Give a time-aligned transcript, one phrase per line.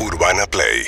[0.00, 0.86] Urbana Play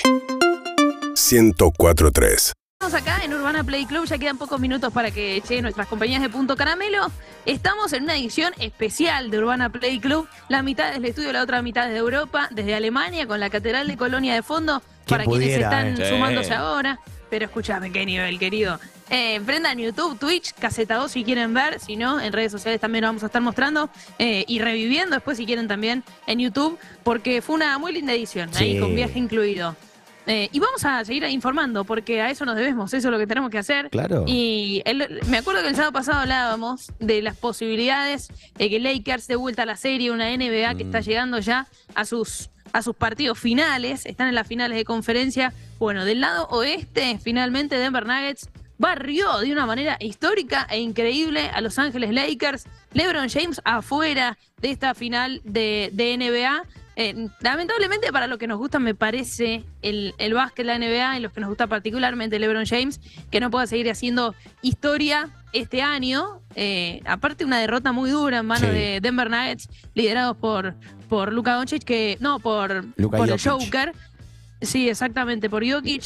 [1.17, 5.87] 1043 Estamos acá en Urbana Play Club, ya quedan pocos minutos para que lleguen nuestras
[5.89, 7.11] compañías de Punto Caramelo.
[7.45, 10.29] Estamos en una edición especial de Urbana Play Club.
[10.49, 13.97] La mitad del estudio, la otra mitad desde Europa, desde Alemania, con la Catedral de
[13.97, 16.09] Colonia de fondo, para quienes están eh.
[16.09, 17.01] sumándose ahora.
[17.31, 18.79] Pero escúchame, qué nivel, querido.
[19.09, 23.03] Eh, prendan YouTube, Twitch, Caseta 2 si quieren ver, si no, en redes sociales también
[23.03, 23.89] lo vamos a estar mostrando
[24.19, 28.51] eh, y reviviendo después si quieren también en YouTube, porque fue una muy linda edición,
[28.57, 29.75] ahí con viaje incluido.
[30.27, 33.27] Eh, y vamos a seguir informando, porque a eso nos debemos, eso es lo que
[33.27, 33.91] tenemos que hacer.
[33.91, 34.25] Claro.
[34.29, 39.27] Y el- me acuerdo que el sábado pasado hablábamos de las posibilidades de que Lakers
[39.27, 40.89] de vuelta a la serie, una NBA que Mm.
[40.89, 45.53] está llegando ya a sus, a sus partidos finales, están en las finales de conferencia.
[45.79, 51.61] Bueno, del lado oeste, finalmente Denver Nuggets barrió de una manera histórica e increíble a
[51.61, 52.67] Los Ángeles Lakers.
[52.95, 56.65] LeBron James afuera de esta final de, de NBA.
[56.97, 61.21] Eh, lamentablemente para los que nos gusta me parece el, el básquet, la NBA, y
[61.21, 66.41] los que nos gusta particularmente LeBron James, que no pueda seguir haciendo historia este año.
[66.57, 68.75] Eh, aparte una derrota muy dura en manos Sí.
[68.77, 70.75] de Denver Nuggets, liderados por,
[71.09, 73.41] por Luka Doncic, que no, por, Luka por el.
[73.41, 73.93] Joker.
[74.61, 76.03] Sí, exactamente, por Jokic.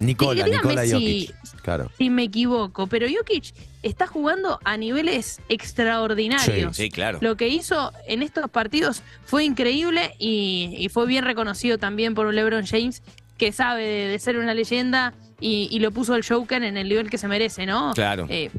[0.00, 1.60] Nicola, dígame Nicola si- Jokic.
[1.62, 1.90] Claro.
[1.96, 6.76] Si me equivoco, pero Jokic está jugando a niveles extraordinarios.
[6.76, 7.18] Sí, claro.
[7.22, 12.26] Lo que hizo en estos partidos fue increíble y, y fue bien reconocido también por
[12.26, 13.02] un LeBron James
[13.38, 16.88] que sabe de, de ser una leyenda y, y lo puso el Joker en el
[16.88, 17.92] nivel que se merece, ¿no?
[17.94, 18.26] Claro.
[18.28, 18.50] Eh,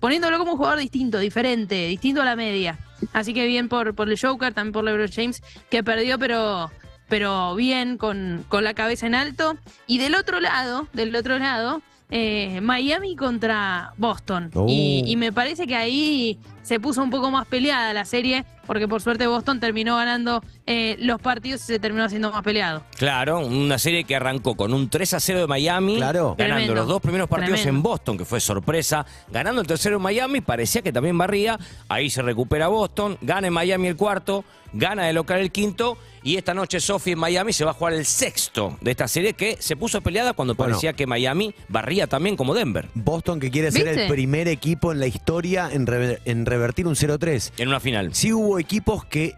[0.00, 2.78] poniéndolo como un jugador distinto, diferente, distinto a la media.
[3.12, 6.70] Así que bien por, por el Joker, también por LeBron James, que perdió, pero,
[7.08, 9.56] pero bien, con, con la cabeza en alto.
[9.86, 14.50] Y del otro lado, del otro lado, eh, Miami contra Boston.
[14.54, 14.66] Oh.
[14.68, 16.38] Y, y me parece que ahí
[16.68, 20.96] se puso un poco más peleada la serie, porque por suerte Boston terminó ganando eh,
[20.98, 22.82] los partidos y se terminó haciendo más peleado.
[22.98, 26.34] Claro, una serie que arrancó con un 3 a 0 de Miami, Claro.
[26.36, 26.74] ganando Tremendo.
[26.74, 27.78] los dos primeros partidos Tremendo.
[27.78, 31.58] en Boston, que fue sorpresa, ganando el tercero en Miami, parecía que también barría,
[31.88, 36.36] ahí se recupera Boston, gana en Miami el cuarto, gana de local el quinto, y
[36.36, 39.56] esta noche Sophie en Miami se va a jugar el sexto de esta serie que
[39.60, 40.72] se puso peleada cuando Bueno.
[40.72, 45.00] parecía que Miami barría también como Denver, Boston que quiere ser el primer equipo en
[45.00, 47.52] la historia en, rever- en revertir un 0-3.
[47.58, 48.14] en una final.
[48.14, 49.34] Sí hubo equipos que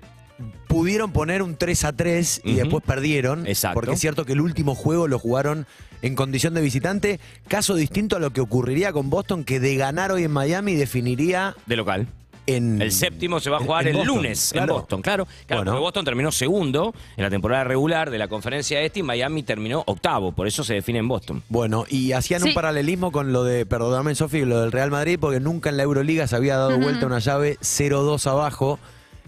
[0.69, 3.47] pudieron poner un 3 a 3 y después perdieron.
[3.47, 3.75] Exacto.
[3.75, 5.67] Porque es cierto que el último juego lo jugaron
[6.03, 7.21] en condición de visitante.
[7.49, 11.55] Caso distinto a lo que ocurriría con Boston, que de ganar hoy en Miami definiría
[11.67, 12.07] De local.
[12.47, 12.81] En.
[12.83, 14.73] El séptimo se va a jugar en el Boston, lunes claro.
[14.75, 15.25] en Boston, claro.
[15.47, 15.71] Claro, Bueno.
[15.73, 19.83] porque Boston terminó segundo en la temporada regular de la conferencia este y Miami terminó
[19.87, 21.43] octavo, por eso se define en Boston.
[21.49, 25.41] Bueno, y hacían un paralelismo con lo de, perdóname Sofi, lo del Real Madrid, porque
[25.41, 28.79] nunca en la Euroliga se había dado vuelta una llave 0-2 abajo,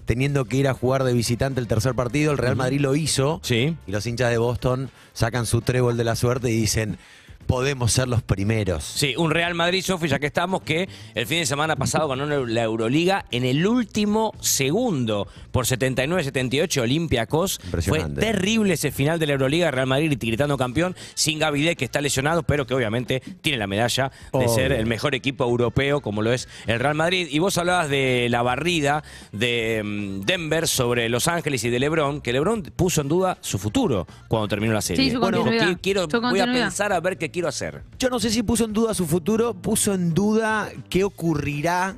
[0.05, 2.33] teniendo que ir a jugar de visitante el tercer partido.
[2.33, 3.41] El Real Madrid lo hizo.
[3.43, 3.77] Sí.
[3.87, 6.99] Y los hinchas de Boston sacan su trébol de la suerte y dicen,
[7.47, 8.85] podemos ser los primeros.
[8.85, 12.27] Sí, un Real Madrid, Sofi, ya que estamos, que el fin de semana pasado ganó
[12.47, 17.61] la Euroliga en el último segundo por 79-78 Olympiacos.
[17.87, 22.01] Fue terrible ese final de la Euroliga, Real Madrid gritando campeón, sin Gavidé que está
[22.01, 24.49] lesionado, pero que obviamente tiene la medalla de Obvio.
[24.49, 27.29] ser el mejor equipo europeo como lo es el Real Madrid.
[27.31, 32.21] Y vos hablabas de la barrida de mm, Denver sobre Los Ángeles y de LeBron,
[32.21, 35.05] que LeBron puso en duda su futuro cuando terminó la serie.
[35.05, 35.69] Sí, su Bueno, continuidad.
[35.69, 37.83] ¿qué quiero, Su voy a pensar a ver qué quiero hacer.
[37.99, 41.97] Yo no sé si puso en duda su futuro, puso en duda qué ocurrirá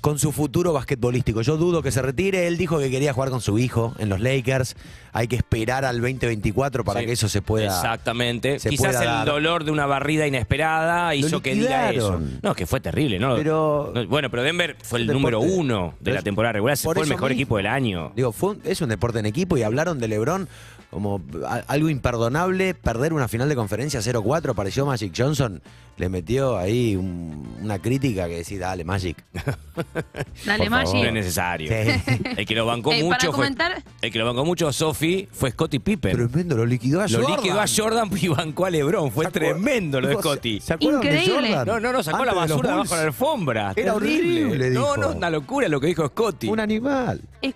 [0.00, 1.42] con su futuro basquetbolístico.
[1.42, 2.48] Yo dudo que se retire.
[2.48, 4.74] Él dijo que quería jugar con su hijo en los Lakers.
[5.12, 7.66] Hay que esperar al 2024 para Sí, que eso se pueda.
[7.66, 8.58] Exactamente.
[8.58, 9.26] se Quizás pueda el dar.
[9.26, 12.20] dolor de una barrida inesperada hizo que diga eso.
[12.42, 13.36] No, que fue terrible, ¿no?
[13.36, 16.76] Pero- No, Bueno, pero Denver fue el número uno de la temporada regular.
[16.76, 17.40] Fue por el mejor mismo.
[17.40, 18.10] equipo del año.
[18.16, 20.48] Digo, fue un- es un deporte en equipo y hablaron de LeBron
[20.92, 22.74] como a- algo imperdonable.
[22.74, 24.50] Perder una final de conferencia 0-4.
[24.52, 25.60] Apareció Magic Johnson.
[25.96, 29.22] Le metió ahí un- una crítica que decía, dale, Magic.
[30.46, 30.94] Dale, Por favor.
[30.96, 31.70] No es necesario.
[31.70, 32.22] Sí.
[32.36, 33.44] El que lo bancó Eh, para mucho fue.
[33.46, 36.12] comentar- El que lo bancó mucho, Sofi, fue Scottie Pippen.
[36.12, 37.36] Tremendo, lo liquidó a lo Jordan.
[37.36, 39.10] liquidó a Jordan y bancó a LeBron.
[39.12, 40.60] Fue ¿Se acuer- tremendo lo de Dijo, Scottie.
[40.60, 41.48] ¿Se acuerdan de Increíble.
[41.48, 41.66] Jordan?
[41.66, 42.80] No, no, no, sacó Antes la de los basura Bulls.
[42.90, 43.72] abajo de la alfombra.
[43.76, 44.96] Era horrible, No, dijo.
[44.96, 46.50] no, una locura lo que dijo Scottie.
[46.50, 47.20] Un animal.
[47.40, 47.54] Es-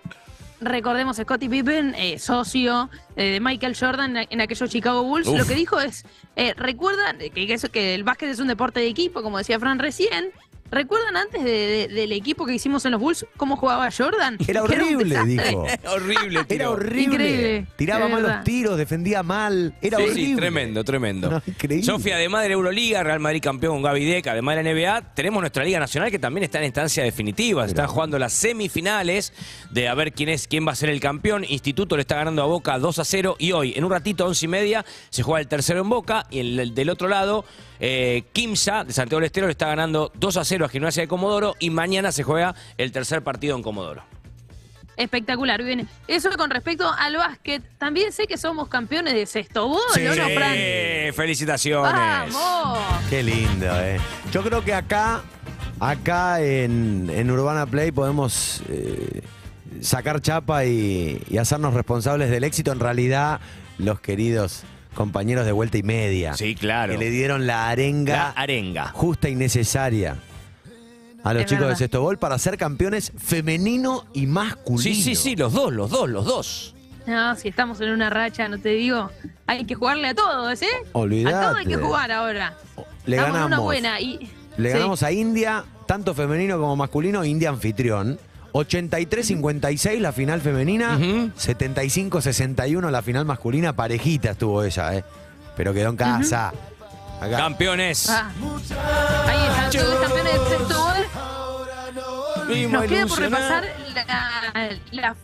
[0.61, 5.39] recordemos, Scottie Pippen, eh, socio eh, de Michael Jordan en, en aquellos Chicago Bulls, Uf.
[5.39, 6.05] lo que dijo es,
[6.37, 9.59] eh, recuerda que, que eso- que el básquet es un deporte de equipo, como decía
[9.61, 10.31] Fran recién,
[10.71, 14.37] ¿Recuerdan antes de- de- del equipo que hicimos en los Bulls cómo jugaba Jordan?
[14.47, 15.49] Era horrible, desastre.
[15.51, 15.67] dijo.
[15.95, 16.71] Horrible, Era tiro.
[16.73, 17.03] horrible.
[17.03, 19.75] Increíble, Tiraba mal los tiros, defendía mal.
[19.81, 20.25] Era Sí, horrible.
[20.27, 21.31] sí, tremendo, tremendo.
[21.31, 21.85] No, increíble.
[21.87, 25.15] Sofía, además de la Euroliga, Real Madrid campeón con Gaby Deca, además de la NBA,
[25.15, 27.63] tenemos nuestra Liga Nacional que también está en instancia definitiva.
[27.65, 29.33] Se Están jugando las semifinales
[29.71, 31.45] de a ver quién es quién va a ser el campeón.
[31.49, 34.45] Instituto le está ganando a Boca 2 a 0 y hoy, en un ratito, 11
[34.45, 37.45] y media, se juega el tercero en Boca y el, el del otro lado,
[37.81, 41.09] eh, Kimsa de Santiago del Estero le está ganando 2 a 0 a Gimnasia de
[41.09, 44.03] Comodoro y mañana se juega el tercer partido en Comodoro.
[44.97, 45.87] Espectacular, bien.
[46.09, 50.01] Eso con respecto al básquet, también sé que somos campeones de sexto bolo, Sí.
[50.05, 50.57] ¿no, Fran?
[51.15, 51.93] Felicitaciones.
[52.33, 52.79] ¡Vamos!
[53.11, 53.99] Qué lindo, eh.
[54.33, 55.21] Yo creo que acá,
[55.81, 59.21] acá en, en Urbana Play podemos eh,
[59.83, 62.73] sacar chapa y, y hacernos responsables del éxito.
[62.73, 63.41] En realidad,
[63.77, 64.63] los queridos
[64.95, 66.33] compañeros de vuelta y media.
[66.33, 66.93] Sí, claro.
[66.95, 68.89] Que le dieron la arenga La arenga.
[68.95, 70.17] justa y necesaria
[71.29, 71.75] a los Es chicos verdad.
[71.75, 74.83] de sexto para ser campeones femenino y masculino.
[74.83, 76.75] Sí, sí, sí, los dos, los dos, los dos.
[77.07, 79.11] No, si estamos en una racha, no te digo,
[79.47, 80.67] hay que jugarle a todos, ¿eh?
[80.93, 81.37] Olvídate.
[81.37, 82.55] A todo hay que jugar ahora.
[83.07, 83.65] Le estamos en una ganamos.
[83.65, 84.31] buena y...
[84.57, 84.75] Le Sí.
[84.79, 88.19] ganamos a India, tanto femenino como masculino, India anfitrión.
[88.53, 91.31] 83-56 la final femenina, Ujú.
[91.37, 95.05] 75-61 la final masculina, parejita estuvo esa, ¿eh?
[95.57, 96.53] Pero quedó en casa.
[97.21, 97.37] Acá.
[97.39, 98.09] Campeones.
[98.11, 98.31] Ah.
[99.27, 100.76] Ahí están todos los campeones del sexto
[102.71, 103.65] Nos queda por repasar
[103.95, 104.77] la...
[104.93, 105.17] la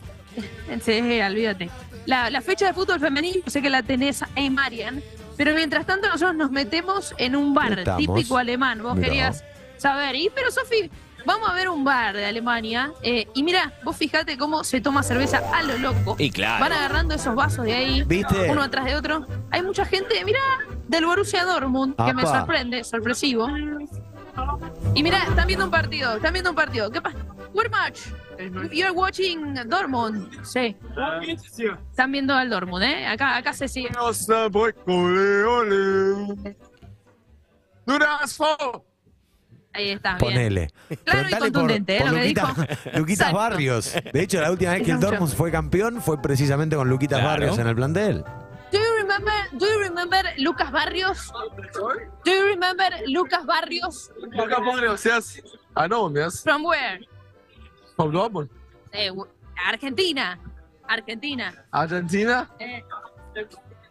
[0.80, 1.70] sí, olvídate.
[2.06, 5.02] La, la fecha de fútbol femenino, sé que la tenés ahí, Marian.
[5.36, 7.98] Pero mientras tanto nosotros nos metemos en un bar Estamos.
[8.16, 8.82] típico alemán.
[8.82, 9.08] Vos Mirá.
[9.08, 9.44] querías
[9.78, 10.14] saber.
[10.16, 10.90] Y pero Sofi,
[11.24, 12.92] vamos a ver un bar de Alemania.
[13.02, 16.16] eh, y mira, vos fijate cómo se toma cerveza a lo loco.
[16.18, 16.60] Y claro.
[16.60, 18.50] Van agarrando esos vasos de ahí, ¿Viste?
[18.50, 19.26] uno atrás de otro.
[19.50, 20.40] Hay mucha gente, mira,
[20.88, 23.48] del Borussia Dortmund, que me sorprende, sorpresivo.
[24.94, 26.90] Y mira, están viendo un partido, están viendo un partido.
[26.90, 27.18] ¿Qué pasa?
[27.54, 28.00] What match?
[28.72, 30.44] You're watching Dortmund.
[30.44, 30.76] Sí,
[31.90, 33.06] están viendo al Dortmund, ¿eh?
[33.06, 33.90] Acá, acá se sigue.
[33.90, 34.72] HSV.
[39.74, 40.18] Ahí está, bien.
[40.18, 40.68] Ponele.
[41.04, 42.04] Claro y contundente, ¿eh?
[42.04, 42.62] Lo que Luquita- dijo.
[42.98, 43.36] Luquitas Exacto.
[43.36, 43.94] Barrios.
[44.12, 45.00] De hecho, la última vez que el.
[45.00, 47.30] Dortmund fue campeón fue precisamente con Luquitas Claro.
[47.40, 48.24] Barrios en el plantel.
[49.12, 51.32] Do you remember, do you remember Lucas Barrios?
[52.24, 54.10] Do you remember Lucas Barrios?
[54.16, 55.40] Lukas Barrios, yes.
[55.76, 56.42] I know him, yes.
[56.42, 56.98] From where?
[57.96, 58.48] From Dortmund.
[58.92, 59.10] Eh,
[59.68, 60.38] Argentina.
[60.88, 61.52] Argentina.
[61.72, 62.48] Argentina.
[62.58, 62.80] Eh,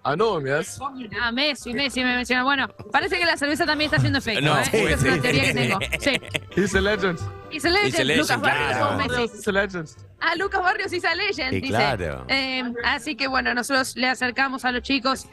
[0.03, 0.79] I know him, yes.
[0.81, 2.43] ah, Messi, Messi me menciona.
[2.43, 4.41] Bueno, parece que la cerveza también está haciendo efecto.
[4.41, 4.65] No, ¿eh?
[4.65, 5.21] sí, Esa es una sí.
[5.21, 5.79] teoría que tengo.
[5.99, 6.21] Sí.
[6.55, 7.19] He's a legend.
[7.51, 8.89] He's a legend, He's a legend, Lucas Barrios claro.
[8.89, 9.09] o Messi.
[9.09, 9.89] Barrios a legend.
[10.19, 11.67] Ah, Lucas Barrios is a legend, Y dice.
[11.73, 12.25] claro.
[12.29, 15.27] Eh, así que bueno, nosotros le acercamos a los chicos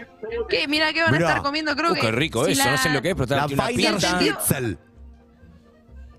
[0.48, 1.26] que mira que van Mirá.
[1.26, 2.00] a estar comiendo, creo Uh, que.
[2.00, 3.98] qué rico si eso, la- no sé lo que es, pero La está una sentido-
[4.00, 4.78] Schnitzel.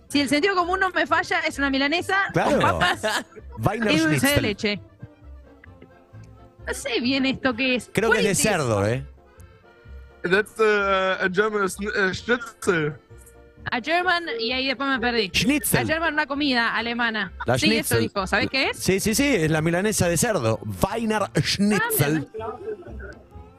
[0.07, 2.51] Si el sentido común no me falla, es una milanesa Claro.
[2.59, 3.25] con papas
[3.91, 4.81] y dulce de leche.
[6.67, 7.89] No sé bien esto qué es.
[7.93, 9.05] Creo que es de cerdo, ¿eh?
[10.23, 12.93] That's uh, a German uh, schnitzel.
[13.71, 15.29] A German, y ahí después me perdí.
[15.33, 15.81] Schnitzel.
[15.81, 17.31] A German, una comida alemana.
[17.45, 17.99] La sí, eso schnitzel.
[18.01, 18.25] dijo.
[18.27, 18.77] ¿Sabés qué es?
[18.77, 20.59] Sí, sí, sí, es la milanesa de cerdo.
[20.81, 22.27] Weiner Schnitzel.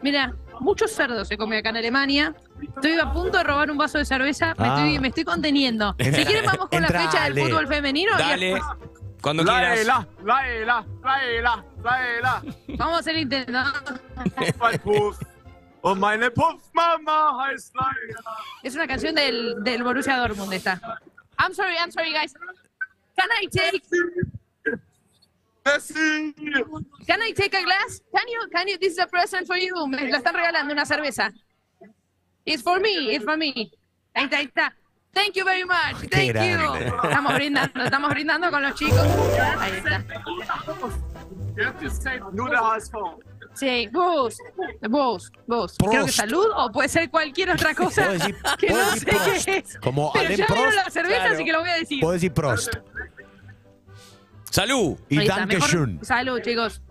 [0.03, 2.35] Mira, muchos cerdos se come acá en Alemania.
[2.75, 4.55] Estoy a punto de robar un vaso de cerveza.
[4.59, 4.77] Me, Ah.
[4.79, 5.95] estoy, me estoy conteniendo.
[5.99, 8.13] Si quieren, vamos con la fecha del fútbol femenino.
[8.19, 8.59] Dale.
[9.23, 9.77] Cuando quieras.
[9.87, 12.43] Laila, Laila, Laila, Laila.
[12.79, 13.53] Vamos a hacer el intento.
[15.83, 17.75] Und meine Puffmama heißt.
[18.63, 20.81] Es una canción del, del Borussia Dortmund esta.
[21.39, 22.35] I'm sorry, I'm sorry, guys.
[23.17, 23.83] Can I take.
[27.07, 28.03] Can I take a glass?
[28.13, 29.87] Can you can you this is a present for you?
[29.87, 31.33] Me la están regalando una cerveza.
[32.45, 33.71] It's for me, it's for me.
[34.15, 34.75] Ahí está, ahí está.
[35.13, 36.09] Thank you very much.
[36.11, 36.33] Thank you.
[36.33, 36.87] grande.
[37.03, 39.01] Estamos brindando, estamos brindando con los chicos.
[39.59, 40.05] Ahí está.
[43.55, 44.39] Sí, vos,
[44.89, 45.77] vos, vos.
[45.79, 49.09] Creo que salud o puede ser cualquier otra cosa Puedo decir- que puedo no decir
[49.11, 49.45] sé Prost.
[49.45, 49.79] qué es.
[49.79, 50.77] Como Pero ya vieron Prost.
[50.77, 51.35] la cerveza, Claro.
[51.35, 52.01] así que lo voy a decir.
[52.01, 52.75] Puedo decir Prost.
[54.51, 54.97] Salud.
[55.09, 55.99] Y Ahí está, Danke mejor- schön.
[56.05, 56.83] Salud, chicos.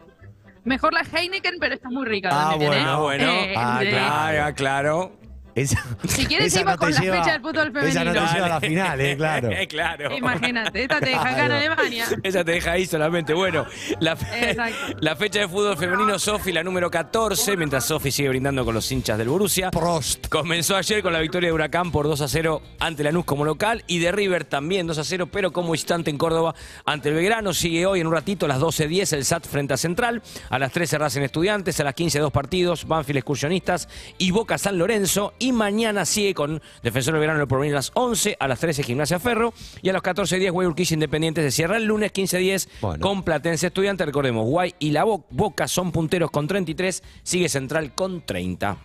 [0.64, 2.30] Mejor la Heineken, pero está muy rica.
[2.32, 2.76] Ah, también, ¿eh?
[2.76, 2.90] bueno.
[2.92, 3.24] Ah, bueno.
[3.32, 5.19] Eh, Ah, eh, Claro, claro.
[5.60, 8.28] Esa, Si quieres, esa seguimos no con la fecha del fútbol Esa no femenino.
[8.28, 9.16] te lleva a la final, ¿eh?
[9.18, 9.50] Claro.
[9.68, 10.16] claro.
[10.16, 11.56] Imagínate, esta te deja acá en Claro.
[11.56, 12.06] Alemania.
[12.24, 13.34] Esa te deja ahí solamente.
[13.34, 13.66] Bueno,
[14.00, 14.56] la, fe-
[15.02, 18.92] la fecha de fútbol femenino Sofi, la número 14, mientras Sofi sigue brindando con los
[18.92, 19.72] hinchas del Borussia.
[19.72, 20.28] Prost.
[20.30, 23.84] Comenzó ayer con la victoria de Huracán por 2 a 0 ante Lanús como local
[23.88, 27.54] y de River también 2 a 0, pero como instante en Córdoba ante el Belgrano.
[27.54, 30.72] Sigue hoy en un ratito a las 12.10 el SAT frente a Central, a las
[30.72, 33.88] 13 Racing Estudiantes, a las 15 dos partidos, Banfield Excursionistas
[34.18, 35.34] y Boca San Lorenzo.
[35.40, 38.60] Y Y mañana sigue con Defensor del Verano del Porvenir a las 11, a las
[38.60, 39.52] 13 Gimnasia Ferro
[39.82, 43.02] y a las 14.10 Guay Urquiza Independiente se cierra el lunes 15.10 Bueno.
[43.02, 44.06] con Platense Estudiante.
[44.06, 48.78] Recordemos, Guay y la Bo- Boca son punteros con 33, sigue Central con 30.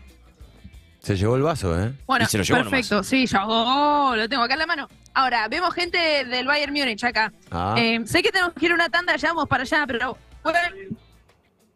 [1.01, 1.93] Se llevó el vaso, ¿eh?
[2.07, 3.03] Bueno, Y se lo llevó perfecto.
[3.03, 4.89] Sí, yo oh, lo tengo acá en la mano.
[5.13, 7.31] Ahora, vemos gente del Bayern Múnich acá.
[7.51, 7.75] Ah.
[7.77, 10.17] Eh, sé que tenemos que ir a una tanda, ya vamos para allá, pero...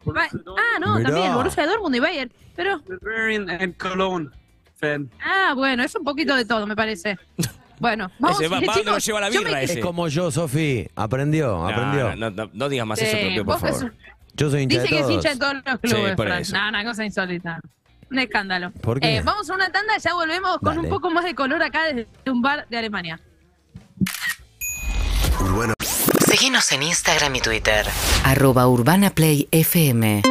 [0.03, 0.21] bueno,
[0.57, 1.09] ah, no, Mirá.
[1.11, 2.33] también Borussia Dortmund y Bayern.
[2.55, 4.29] Pero, Bavarian and Cologne
[5.23, 7.17] ah, bueno, es un poquito de todo, me parece.
[7.79, 10.29] Bueno, vamos, Ese va- va- chicos, no lleva la yo me birra Es como yo,
[10.31, 10.85] Sofi.
[10.97, 12.13] Aprendió, aprendió.
[12.17, 13.93] No, no, no, no digas más Sí, eso, pido, por vos que favor.
[14.33, 15.13] Yo soy hincha Dice de que es todos.
[15.15, 16.41] hincha de todos los clubes, por Fran.
[16.41, 16.57] eso.
[16.57, 17.61] No, una cosa insólita.
[18.11, 18.71] Un escándalo.
[18.81, 19.15] ¿Por qué?
[19.15, 20.79] Eh, vamos a una tanda, ya volvemos con Dale.
[20.81, 23.17] un poco más de color acá desde un bar de Alemania.
[26.29, 27.85] Síguenos en Instagram y Twitter.
[28.25, 30.21] Arroba Urbana Play FM.